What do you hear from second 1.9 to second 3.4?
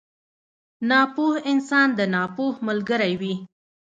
د ناپوه ملګری وي.